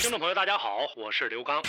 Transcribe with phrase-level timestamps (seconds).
[0.00, 1.62] 听众朋友，大家好，我是刘刚。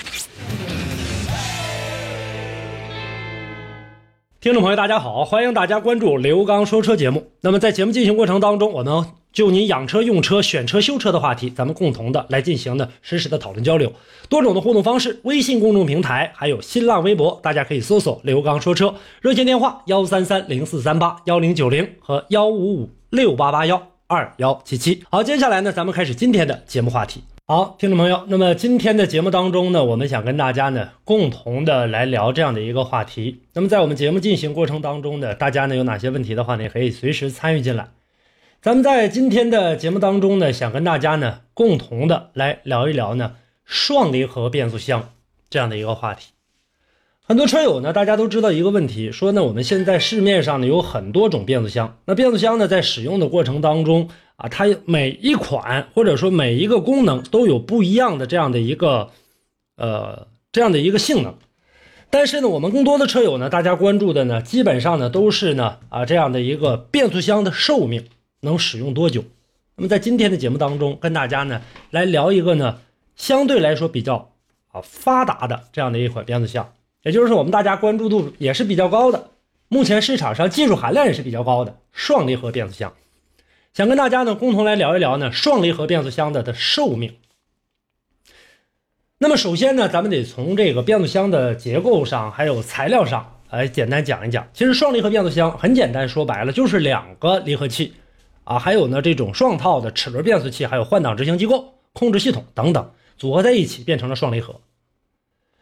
[4.39, 7.29] 听众朋友，大家好，欢迎大家关注刘刚说车节目。
[7.41, 13.91] 那么在节目进行过程当中，我们就您养车、用车、选车、修车的话题，咱们共同的来进行的实时的讨论交流。
[14.29, 25.03] 多种的互动方式，微信公众平台还有新浪微博，大家可以搜索“刘刚说车”，热线电话幺三三零四三八幺零九零和幺五五六八八幺二幺七七。
[25.09, 27.21] 好，接下来呢，咱们开始今天的节目话题。
[27.51, 33.41] 好，听众朋友，那么今天的节目当中呢，我们想跟大家呢共同的来聊这样的一个话题。
[33.51, 37.89] 那么在我们节目进行过程当中呢，大家呢有哪些问题的话呢，也可以随时参与进来。
[38.61, 45.09] 咱们在今天的节目当中呢，想跟大家呢共同的来聊一聊呢双离合变速箱
[45.49, 46.29] 这样的一个话题。
[47.23, 54.09] 很多车友呢，大家都知道一个问题，说呢我们现在市面上呢有很多种变速箱，那变速箱呢在使用的过程当中。
[54.37, 59.11] 啊，它每一款或者说每一个功能都有不一样的这样的一个，
[59.77, 61.35] 呃，这样的一个性能。
[62.09, 68.07] 但是呢，我们更多的车友呢，大家关注的呢，基本上呢都是呢啊这样的一个变速箱的寿命
[68.39, 69.23] 能使用多久。
[69.75, 71.61] 那么在今天的节目当中，跟大家呢
[71.91, 72.79] 来聊一个呢
[73.15, 74.31] 相对来说比较
[74.71, 79.29] 啊发达的这样的一款变速箱，也就是我们大家关注度也是比较高的，
[79.67, 82.93] 目前市场上技术含量也是比较高的双离合变速箱。
[83.73, 87.15] 想跟大家呢共同来聊一聊呢双离合变速箱的的寿命。
[89.17, 94.47] 那么首先呢，咱们得从这个变速箱的结构上还有材料上来简单讲一讲。
[94.53, 97.93] 其实双离合变速箱很简单，说白了就是两个离合器
[98.43, 104.59] 啊，还有呢这种双套的齿轮变速器，还有换挡执行机构、控制系统等等组合在一起变成了双离合。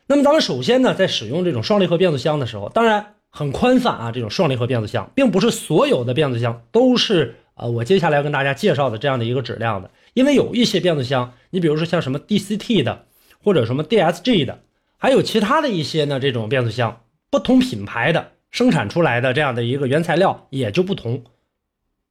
[0.09, 7.35] 那么咱们首先呢在使用这种双离合变速箱的时候，当然很宽泛啊，这种双离合变速箱并不是所有的变速箱都是。
[7.53, 13.05] 啊，我接下来要跟大家介绍的这样的一个质量的，因为有一些变速箱，你比如说像什么 DCT 的，
[13.43, 14.59] 或者什么 DSG 的，
[14.97, 21.23] 还有其他的一些呢，这种变速箱，不同品牌的生产出来的这样的一个原材料也就不同。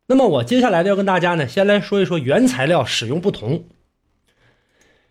[0.07, 3.65] 那么我接下来要跟大家呢，先来说一说原材料使用不同。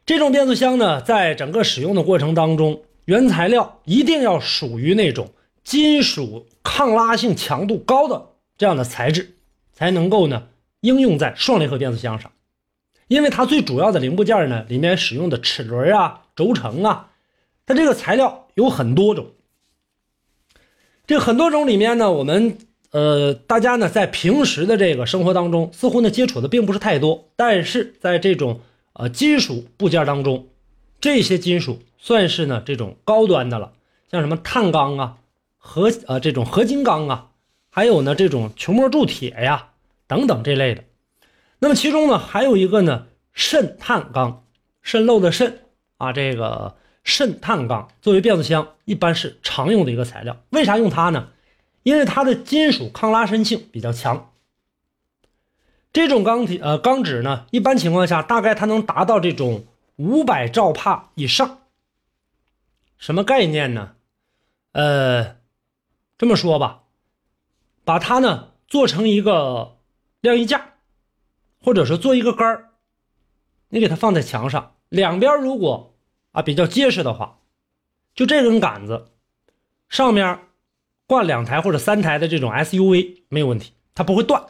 [0.07, 5.29] 这种变速箱呢，在整个使用的过程当中，原材料一定要属于那种
[5.63, 9.35] 金属抗拉性强度高的这样的材质。
[9.73, 10.47] 才能够呢
[10.79, 12.31] 应用在双离合变速箱上，
[13.07, 17.11] 因为它最主要的零部件呢里面使用的齿轮啊、轴承啊，
[17.67, 19.27] 它这个材料有很多种。
[21.05, 22.57] 这很多种里面呢，我们
[22.89, 28.61] 呃大家呢在平时的这个生活当中似乎呢接触的并不是太多，但是在这种
[28.97, 30.47] 呃金属部件当中，
[30.99, 33.73] 这些金属算是呢这种高端的了，
[34.11, 35.17] 像什么碳钢啊、
[35.57, 37.31] 合呃这种合金钢啊。
[37.69, 39.69] 还有呢，这种球膜铸铁呀，
[40.07, 40.83] 等等这类的。
[41.59, 44.43] 那么其中呢，还有一个呢，渗碳钢，
[44.81, 45.59] 渗漏的渗
[45.97, 50.37] 啊，这个渗碳钢作为变速箱一般是常用的一个材料。
[50.49, 51.29] 为啥用它呢？
[51.83, 54.31] 因为它的金属抗拉伸性比较强。
[55.93, 59.65] 这种钢体呃钢纸呢，一般情况下大概它能达到这种
[59.95, 61.59] 五百兆帕以上。
[62.97, 63.95] 什么概念呢？
[64.71, 65.37] 呃，
[66.17, 66.83] 这么说吧。
[67.83, 69.77] 把它呢做成一个
[70.19, 70.73] 晾衣架，
[71.63, 72.69] 或者是做一个杆儿，
[73.69, 75.95] 你给它放在墙上，两边如果
[76.33, 77.39] 啊比较结实的话，
[78.13, 79.07] 就这根杆子
[79.87, 80.39] 上面
[81.05, 84.45] 挂两台或者三台的这种 SUV 没有问题，它不会断。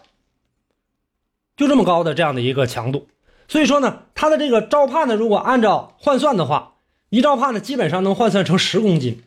[1.57, 3.07] 就这么高的这样的一个强度，
[3.49, 6.75] 所以说呢，它的这个兆帕呢，如果按照换算的话，
[7.09, 9.23] 一兆帕呢基本上能换算成十公斤，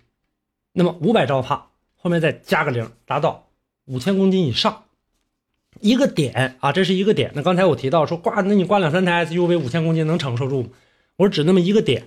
[0.72, 1.66] 那么五百兆帕
[1.96, 3.48] 后面再加个零，达到。
[3.86, 4.84] 五千公斤以上，
[5.80, 7.32] 一个点啊，这是一个点。
[7.34, 10.68] 那刚才我提到说挂，那你挂两三台 SUV，五千公斤能承受住吗？
[11.16, 12.06] 我说只那么一个点。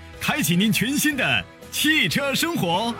[0.21, 2.93] 开启您全新的汽车生活。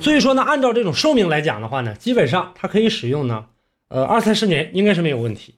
[0.00, 3.46] 所以说呢，按照这种寿命来讲的话呢，基本上它可以使用呢，
[3.88, 5.56] 呃，二三十年应该是没有问题。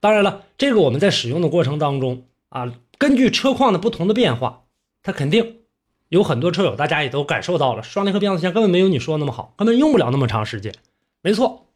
[0.00, 4.64] 当然了，这个我们在使用的过程当中啊，根据车况的不同的变化，
[5.02, 5.60] 它肯定
[6.10, 10.74] 有很多车友大家也都感受到了，双离合变速箱根本没有你说的那么好，根本用不了那么长时间。
[11.22, 11.68] 没错，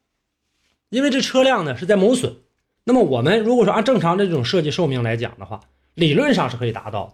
[0.91, 2.37] 因为这车辆呢是在磨损。
[2.85, 5.61] 那么我们如果说按正常的这种设计寿命来讲的话，
[5.95, 7.13] 理论上是可以达到的。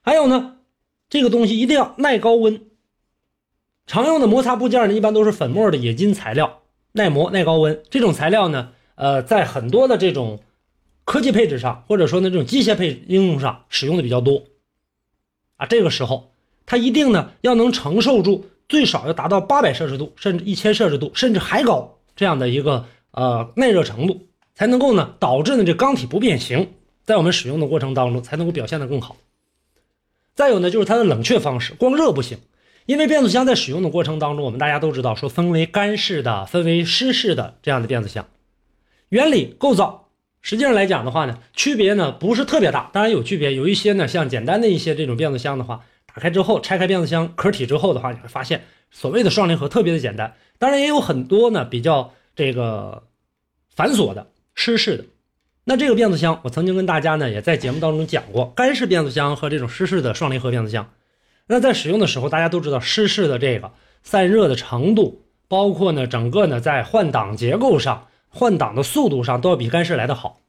[0.00, 0.56] 还有呢，
[1.10, 2.62] 这个东西一定要耐高温。
[3.86, 6.62] 常用的摩擦部件呢，一般都是粉末的冶金材料，
[6.92, 7.82] 耐磨、耐高温。
[7.90, 10.40] 这种材料呢，呃，在很多的这种
[11.04, 14.44] 科技配置上，或者说呢这种机械配应用上使用的比较多。
[15.56, 16.32] 啊，这个时候
[16.64, 24.27] 它一定呢要能承受住最少要达到八百摄氏度，甚至一千摄氏度，甚至还高这样的一个呃耐热程度。
[24.58, 26.72] 才能够呢，导致呢这钢体不变形，
[27.04, 29.16] 在我们使用的过程当中才能够表现得更好。
[30.34, 32.38] 再有呢，就是它的冷却方式，光热不行，
[32.84, 38.26] 因为变速箱在使用的过程当中，我们大家都知道说分为干式的、分为湿式的这样的变速箱，
[39.10, 40.08] 原理构造
[40.42, 53.04] 实际上来讲的话呢，区别呢不是特别大，当然有区别，有一些呢像简单的一些这种变速箱的话，打开之后拆开变速箱壳体之后的话，你会发现所谓的双离合特别的简单，当然也有很多呢比较这个
[53.70, 54.26] 繁琐的。
[54.60, 55.04] 湿式的，
[55.62, 60.90] 那这个变速箱，我曾经跟大家呢也在节目当中讲过，干式变速箱和这种湿式的双离合变速箱，
[61.46, 63.70] 那在使用的时候，大家都知道湿式的这个
[64.02, 70.40] 散热的程度，包括呢整个呢在换挡结构上、换挡的速度上都要比干式来的好。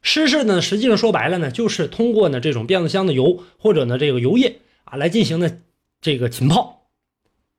[0.00, 5.50] 湿式呢，实际上说白了呢，就是通过呢这种变速箱的油或者呢这个油液啊来进行呢
[6.00, 6.86] 这个浸泡，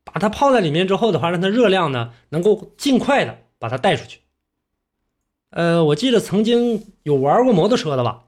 [0.04, 4.18] 把它泡在里面之后的话，让它热量呢能够尽快的把它带出去。
[5.52, 8.24] 呃，我记得曾经有玩过摩托车的吧，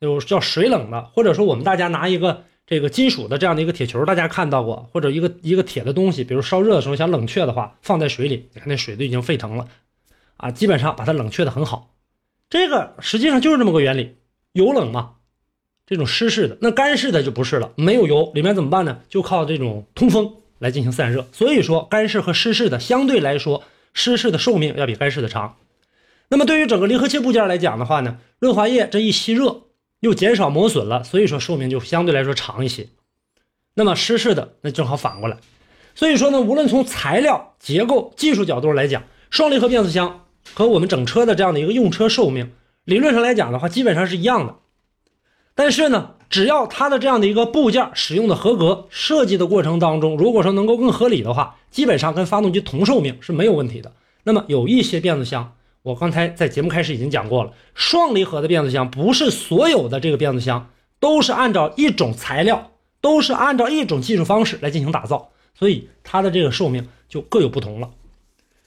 [0.00, 9.66] 有叫水冷的，或者说我们大家拿一个这个金属的这样的一个铁球，大家看到过，或者一个一个铁的东西，比如烧热的时候想冷却的话，放在水里，你看那水都已经沸腾了，
[10.36, 11.94] 啊，基本上把它冷却的很好。
[12.50, 14.16] 这个实际上就是这么个原理，
[14.52, 15.12] 油冷嘛，
[15.86, 19.00] 这种湿式的，那干式的就不是了，没有油，里面怎么办呢？
[19.08, 21.26] 就靠这种通风来进行散热。
[21.32, 23.62] 所以说，干式和湿式的相对来说，
[23.94, 25.56] 湿式的寿命要比干式的长。
[26.32, 29.64] 那么对于整个离合器部件来讲的话呢，润滑液这一吸热
[30.00, 32.88] 又减少磨损了，所以说寿命就相对来说长一些。
[33.74, 35.36] 那么湿式的那正好反过来，
[35.94, 40.24] 所以说呢，无论从材料、结构、技术角度来讲，双离合变速箱
[40.54, 42.52] 和我们整车的这样的一个用车寿命，
[42.86, 44.56] 理论上来讲的话，基本上是一样的。
[45.54, 53.92] 但是呢，只要它的这样的一个部件使用的合格，设计的过程当中，如果说能够更合理的话，基本上跟发动机同寿命是没有问题的。
[54.22, 55.52] 那么有一些变速箱。
[55.82, 60.70] 我刚才在节目开始已经讲过了，双离合的变速箱不是所有的这个变速箱
[61.00, 62.70] 都是按照一种材料，
[63.00, 67.90] 都是按照一种技术方式来进行打造，所以它的这个寿命就各有不同了。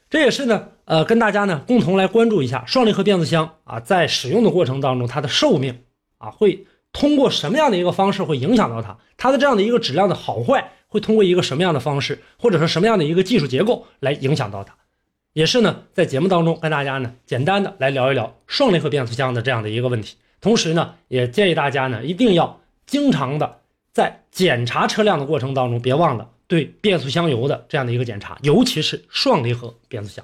[0.10, 5.80] 这也是呢，呃，跟大家呢共同来关注一下双离合变速箱啊，在使用的过程当中，它的寿命
[6.18, 14.76] 啊会通过什么样的一个方式会影响到它，它的这样的一个质量的好坏会通过一个什么样的方式，或者说什么样的一个技术结构来影响到它。
[15.36, 23.58] 也是呢，在节目当中跟大家呢简单的来聊一聊双离合变速箱的这样的一个问题，同时呢，也建议大家呢一定要经常的
[23.92, 30.24] 在检查车辆的过程当中，别忘了对变速箱油的这样的一个检查，尤其是双离合变速箱。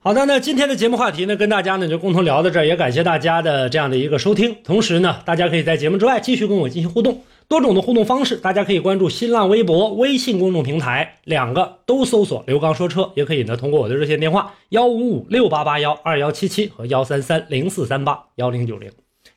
[0.00, 7.22] 好的，那今天的节目话题呢，跟大家呢就共同聊到这儿，也感谢大家的这样的一个收听，同时呢，大家可以在节目之外继续跟我进行互动。
[7.48, 18.90] 多种的互动方式，大家可以关注新浪微博、微信公众平台，两个都搜索“刘刚说车”，也可以呢通过我的热线电话幺五五六八八幺二幺七七和幺三三零四三八幺零九零，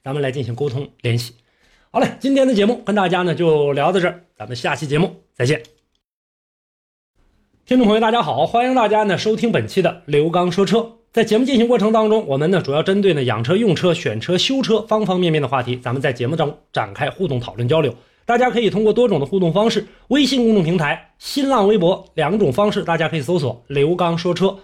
[0.04, 1.34] 咱们来进行沟通联系。
[1.92, 5.64] 好嘞，今天的节目跟大家呢就聊到这儿，咱们下期节目再见。
[7.66, 11.00] 听众朋友，大家好，欢迎大家呢收听本期的刘刚说车。
[11.16, 17.96] 在节目进行过程当中，我们呢主要针对呢养车、用车、选车、修车方方面面的话题，咱们在节目中展开互动讨论交流。
[18.26, 24.58] 大家可以通过多种的互动方式，微信公众平台、新浪微博两种方式，大家可以搜索“刘刚说车”。